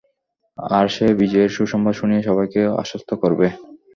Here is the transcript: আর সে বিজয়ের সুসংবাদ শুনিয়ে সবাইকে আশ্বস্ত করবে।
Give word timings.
আর 0.57 0.85
সে 0.95 1.05
বিজয়ের 1.19 1.51
সুসংবাদ 1.57 1.93
শুনিয়ে 1.99 2.25
সবাইকে 2.29 2.61
আশ্বস্ত 2.81 3.09
করবে। 3.21 3.47